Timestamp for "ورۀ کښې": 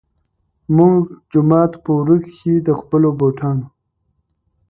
1.97-2.53